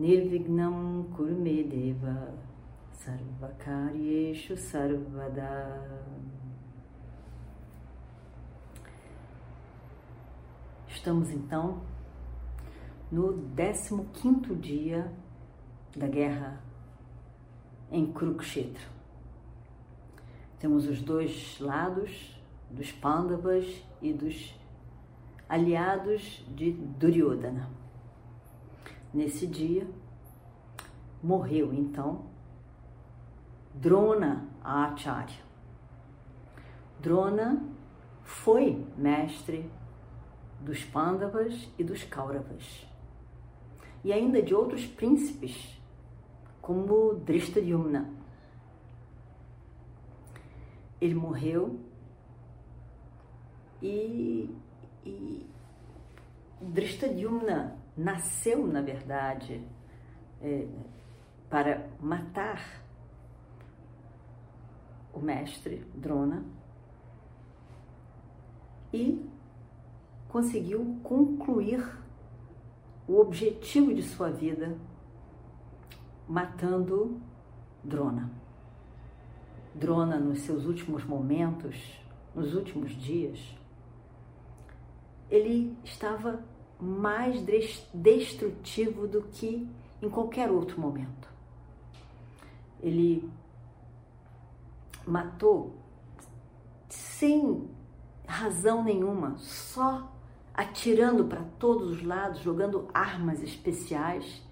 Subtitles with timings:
[0.00, 2.32] Nirvignam Kurmedeva
[2.90, 6.08] Sarvakaryeshu Sarvada
[10.88, 11.82] Estamos então
[13.12, 13.44] no
[14.14, 15.12] 15 dia
[15.94, 16.64] da guerra
[17.92, 18.88] em Kurukshetra.
[20.58, 23.66] Temos os dois lados, dos Pandavas
[24.00, 24.58] e dos
[25.46, 27.79] aliados de Duryodhana.
[29.12, 29.88] Nesse dia,
[31.20, 32.26] morreu então
[33.74, 35.42] Drona Acharya.
[37.00, 37.60] Drona
[38.22, 39.68] foi mestre
[40.60, 42.86] dos Pandavas e dos Kauravas,
[44.04, 45.80] e ainda de outros príncipes,
[46.62, 48.08] como Drishtadyumna.
[51.00, 51.80] Ele morreu
[53.82, 54.54] e,
[55.04, 55.46] e
[56.60, 59.62] Drishtadyumna nasceu, na verdade,
[60.40, 60.66] é,
[61.50, 62.82] para matar
[65.12, 66.42] o mestre Drona
[68.92, 69.28] e
[70.28, 71.84] conseguiu concluir
[73.06, 74.78] o objetivo de sua vida
[76.26, 77.20] matando
[77.84, 78.30] Drona.
[79.74, 82.00] Drona, nos seus últimos momentos,
[82.34, 83.56] nos últimos dias,
[85.28, 86.42] ele estava
[86.80, 87.40] mais
[87.92, 89.68] destrutivo do que
[90.02, 91.28] em qualquer outro momento.
[92.82, 93.28] Ele
[95.06, 95.74] matou
[96.88, 97.68] sem
[98.26, 100.10] razão nenhuma, só
[100.54, 104.42] atirando para todos os lados, jogando armas especiais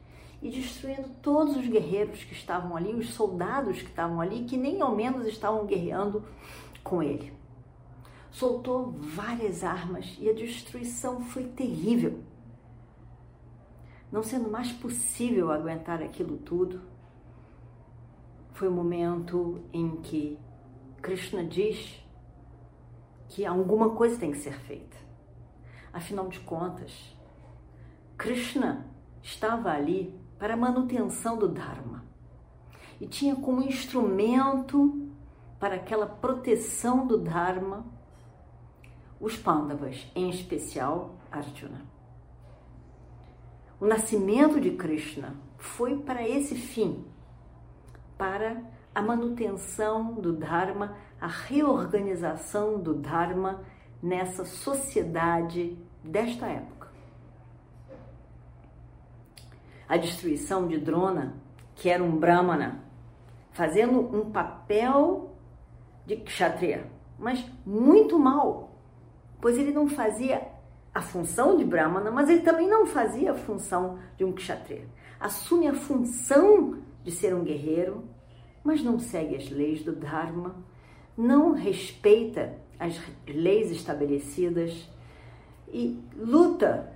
[0.41, 4.81] e destruindo todos os guerreiros que estavam ali, os soldados que estavam ali, que nem
[4.81, 6.25] ao menos estavam guerreando
[6.83, 7.33] com ele.
[8.31, 12.21] Soltou várias armas e a destruição foi terrível.
[14.11, 16.81] Não sendo mais possível aguentar aquilo tudo,
[18.53, 20.39] foi o momento em que
[21.03, 22.03] Krishna diz
[23.29, 24.97] que alguma coisa tem que ser feita.
[25.93, 27.17] Afinal de contas,
[28.17, 28.87] Krishna
[29.23, 32.05] estava ali para a manutenção do Dharma
[33.01, 35.09] e tinha como instrumento
[35.61, 37.85] para aquela proteção do Dharma
[39.21, 41.98] os Pandavas, em especial Arjuna.
[43.81, 47.05] O nascimento de Krishna foi para esse fim,
[48.17, 48.61] para
[48.93, 53.63] a manutenção do Dharma, a reorganização do Dharma
[54.03, 56.89] nessa sociedade desta época.
[59.89, 61.37] A destruição de Drona,
[61.77, 62.85] que era um Brahmana,
[63.53, 65.37] fazendo um papel
[66.05, 68.73] de Kshatriya, mas muito mal,
[69.41, 70.48] pois ele não fazia
[70.99, 74.85] a função de Brahmana, mas ele também não fazia a função de um Kshatriya.
[75.21, 78.03] Assume a função de ser um guerreiro,
[78.65, 80.57] mas não segue as leis do Dharma,
[81.17, 84.91] não respeita as leis estabelecidas
[85.69, 86.93] e luta,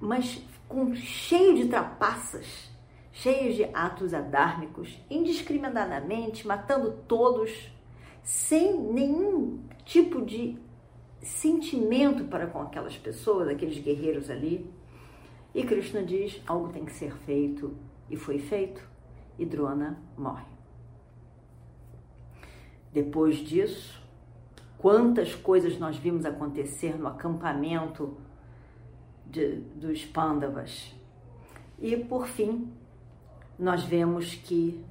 [0.00, 2.70] mas com cheio de trapaças,
[3.12, 7.70] cheio de atos adármicos, indiscriminadamente, matando todos,
[8.22, 10.58] sem nenhum tipo de
[11.22, 14.70] sentimento para com aquelas pessoas, aqueles guerreiros ali.
[15.54, 17.76] E Krishna diz: algo tem que ser feito,
[18.08, 18.82] e foi feito,
[19.38, 20.44] e Drona morre.
[22.92, 24.02] Depois disso,
[24.78, 28.16] quantas coisas nós vimos acontecer no acampamento
[29.26, 30.94] de, dos Pandavas.
[31.78, 32.72] E por fim,
[33.58, 34.84] nós vemos que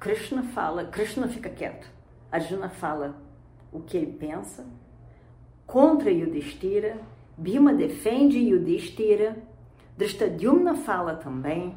[0.00, 1.86] Krishna fala, Krishna fica quieto.
[2.32, 3.14] Arjuna fala
[3.70, 4.66] o que ele pensa
[5.66, 7.00] contra Yudhishthira,
[7.36, 9.36] Bhima defende Yudhishthira,
[9.96, 11.76] Drishtadyumna fala também,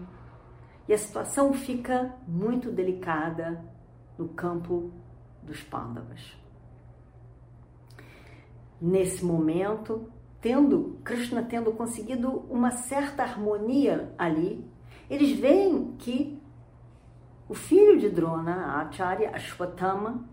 [0.87, 3.63] e a situação fica muito delicada
[4.17, 4.91] no campo
[5.43, 6.35] dos Pandavas.
[8.81, 10.09] Nesse momento,
[10.41, 14.65] tendo Krishna tendo conseguido uma certa harmonia ali,
[15.09, 16.41] eles veem que
[17.47, 20.23] o filho de Drona, Acharya Ashwatthama,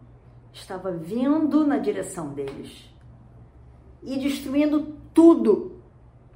[0.53, 2.89] estava vindo na direção deles
[4.03, 5.81] e destruindo tudo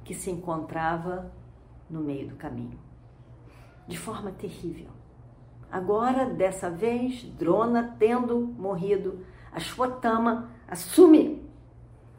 [0.03, 1.31] que se encontrava
[1.89, 2.79] no meio do caminho,
[3.87, 4.89] de forma terrível.
[5.71, 11.43] Agora, dessa vez, Drona, tendo morrido, Ashwatthama assume,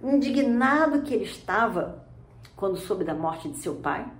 [0.03, 2.05] indignado que ele estava
[2.55, 4.11] quando soube da morte de seu pai,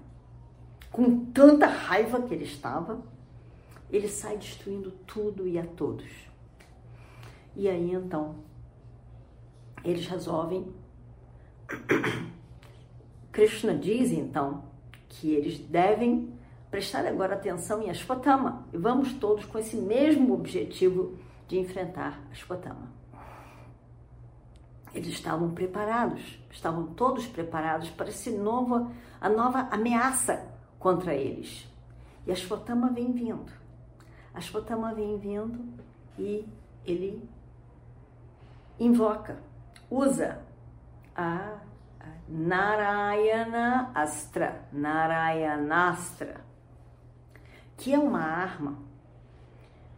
[0.91, 3.03] com tanta raiva que ele estava,
[3.91, 6.11] ele sai destruindo tudo e a todos.
[7.55, 8.37] E aí então,
[9.85, 10.73] eles resolvem.
[13.33, 14.65] Krishna diz então
[15.09, 16.33] que eles devem
[16.71, 22.95] prestar agora atenção em Ashwatthama e vamos todos com esse mesmo objetivo de enfrentar Ashwatthama.
[24.93, 28.91] Eles estavam preparados, estavam todos preparados para esse novo,
[29.21, 31.67] a nova ameaça contra eles.
[32.27, 33.66] E Ashwatthama vem vindo.
[34.37, 35.59] Ashwatthama vem vindo
[36.19, 36.47] e
[36.85, 37.27] ele
[38.79, 39.39] invoca,
[39.91, 40.43] usa
[41.17, 41.59] a
[42.29, 46.45] Narayana Astra, Narayanastra,
[47.79, 48.77] que é uma arma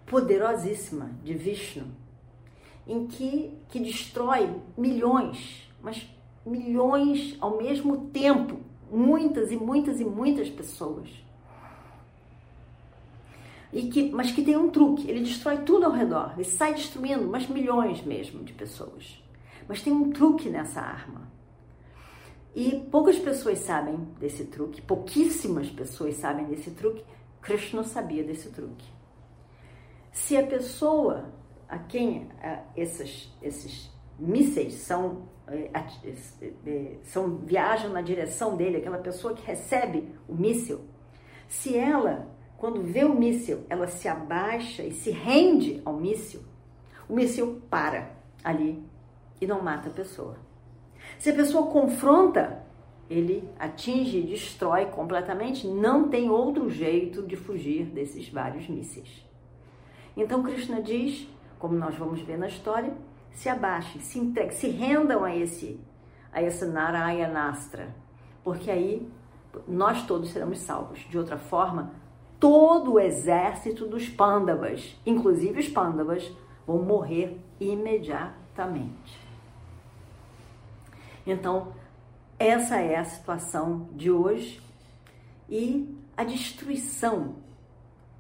[0.07, 1.89] poderosíssima de Vishnu,
[2.87, 6.09] em que, que destrói milhões, mas
[6.47, 11.28] milhões ao mesmo tempo, muitas e muitas e muitas pessoas.
[13.73, 17.27] E que, mas que tem um truque, ele destrói tudo ao redor, ele sai destruindo,
[17.29, 19.23] mas milhões mesmo de pessoas.
[19.69, 21.31] Mas tem um truque nessa arma.
[22.55, 27.05] E poucas pessoas sabem desse truque, pouquíssimas pessoas sabem desse truque.
[27.43, 28.87] Krishna sabia desse truque.
[30.11, 31.33] Se a pessoa
[31.69, 32.29] a quem
[32.75, 40.35] esses, esses mísseis são, uh, são viajam na direção dele, aquela pessoa que recebe o
[40.35, 40.81] míssil,
[41.47, 42.27] se ela,
[42.59, 46.43] quando vê o míssil, ela se abaixa e se rende ao míssil,
[47.09, 48.11] o míssil para
[48.43, 48.83] ali
[49.41, 50.37] e não mata a pessoa.
[51.19, 52.63] Se a pessoa confronta,
[53.09, 59.25] ele atinge e destrói completamente, não tem outro jeito de fugir desses vários mísseis.
[60.17, 61.29] Então Krishna diz,
[61.61, 62.93] como nós vamos ver na história,
[63.31, 65.81] se abaixem, se entreguem, se rendam a esse
[66.33, 67.95] a essa Narayanastra,
[68.45, 69.09] porque aí
[69.67, 71.01] nós todos seremos salvos.
[71.09, 71.93] De outra forma,
[72.39, 76.31] todo o exército dos Pandavas, inclusive os Pandavas,
[76.67, 79.19] vão morrer imediatamente.
[81.27, 81.73] Então,
[82.39, 84.63] essa é a situação de hoje
[85.49, 87.37] e a destruição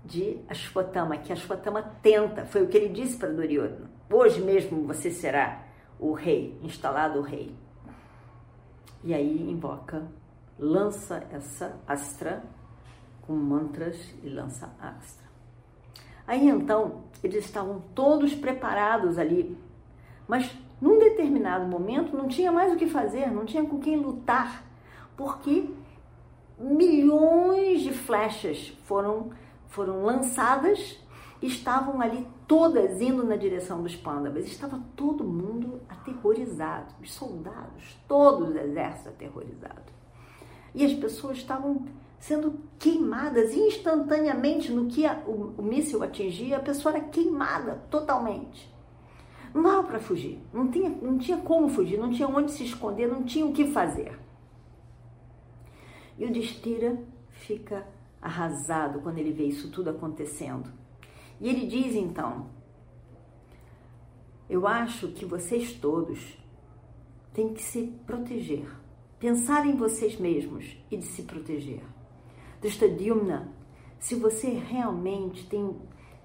[0.05, 3.91] de Ashwatthama, que Ashwatthama tenta, foi o que ele disse para Duryodhana.
[4.11, 5.63] Hoje mesmo você será
[5.99, 7.55] o rei, instalado o rei.
[9.05, 10.07] E aí invoca,
[10.59, 12.43] lança essa astra
[13.29, 15.29] com mantras e lança astra.
[16.27, 19.57] Aí então, eles estavam todos preparados ali,
[20.27, 24.65] mas num determinado momento não tinha mais o que fazer, não tinha com quem lutar,
[25.15, 25.71] porque
[26.59, 29.31] milhões de flechas foram,
[29.69, 30.99] foram lançadas
[31.41, 34.47] estavam ali todas indo na direção dos pândavas.
[34.47, 39.93] Estava todo mundo aterrorizado, os soldados, todo o exército aterrorizado.
[40.75, 41.87] E as pessoas estavam
[42.19, 48.73] sendo queimadas instantaneamente no que a, o, o míssil atingia, a pessoa era queimada totalmente.
[49.55, 53.09] Não dava para fugir, não tinha, não tinha como fugir, não tinha onde se esconder,
[53.09, 54.19] não tinha o que fazer.
[56.19, 57.87] E o Destira fica
[58.21, 60.71] arrasado quando ele vê isso tudo acontecendo.
[61.41, 62.51] E ele diz então:
[64.51, 66.37] Eu acho que vocês todos
[67.33, 68.69] têm que se proteger,
[69.19, 71.83] pensar em vocês mesmos e de se proteger.
[72.61, 73.53] Drishtadyumna,
[73.99, 75.77] se você realmente tem,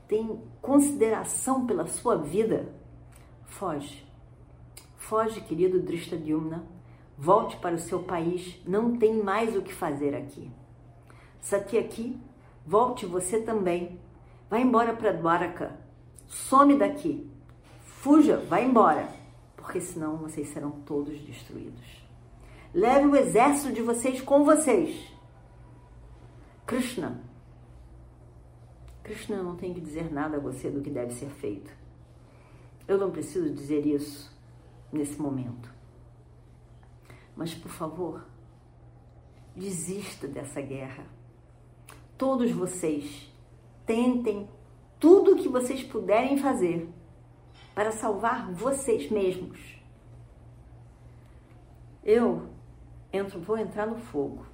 [0.08, 2.74] tem consideração pela sua vida,
[3.54, 4.04] Foge.
[4.98, 6.66] Foge, querido Drishtadyumna.
[7.16, 8.60] Volte para o seu país.
[8.66, 10.50] Não tem mais o que fazer aqui.
[11.40, 12.18] Satyaki,
[12.66, 14.00] volte você também.
[14.50, 15.78] Vai embora para Dwaraka.
[16.28, 17.30] Some daqui.
[17.84, 19.08] Fuja, vai embora.
[19.56, 22.04] Porque senão vocês serão todos destruídos.
[22.74, 25.13] Leve o exército de vocês com vocês.
[26.74, 27.22] Krishna.
[29.04, 31.72] Krishna não tem que dizer nada a você do que deve ser feito.
[32.88, 34.36] Eu não preciso dizer isso
[34.92, 35.72] nesse momento.
[37.36, 38.26] Mas, por favor,
[39.56, 41.06] desista dessa guerra.
[42.18, 43.32] Todos vocês
[43.86, 44.50] tentem
[45.00, 46.90] tudo o que vocês puderem fazer
[47.76, 49.80] para salvar vocês mesmos.
[52.04, 52.50] Eu
[53.12, 54.53] entro, vou entrar no fogo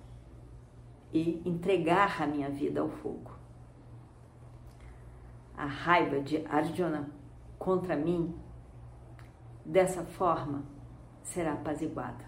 [1.13, 3.31] e entregar a minha vida ao fogo.
[5.57, 7.09] A raiva de Arjuna
[7.57, 8.33] contra mim,
[9.65, 10.63] dessa forma
[11.21, 12.25] será apaziguada.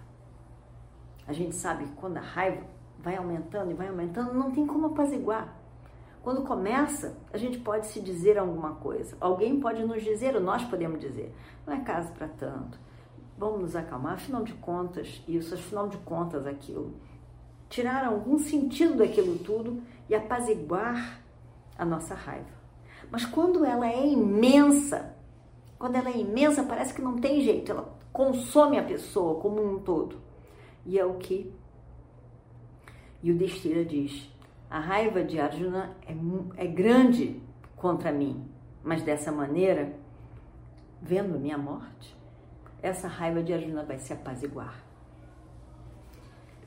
[1.26, 2.66] A gente sabe que quando a raiva
[3.00, 5.56] vai aumentando e vai aumentando, não tem como apaziguar.
[6.22, 9.16] Quando começa, a gente pode se dizer alguma coisa.
[9.20, 11.34] Alguém pode nos dizer, ou nós podemos dizer,
[11.66, 12.78] não é caso para tanto.
[13.38, 16.94] Vamos nos acalmar, afinal de contas, isso, afinal de contas, aquilo.
[17.72, 21.22] Tirar algum sentido daquilo tudo e apaziguar
[21.78, 22.52] a nossa raiva.
[23.10, 25.16] Mas quando ela é imensa,
[25.80, 29.80] quando ela é imensa, parece que não tem jeito, ela consome a pessoa como um
[29.80, 30.18] todo.
[30.86, 31.52] E é o que
[33.24, 34.30] Yudhishthira diz.
[34.70, 37.42] A raiva de Arjuna é, é grande
[37.76, 38.46] contra mim,
[38.84, 39.94] mas dessa maneira,
[41.02, 42.16] vendo minha morte,
[42.82, 44.91] essa raiva de Arjuna vai se apaziguar.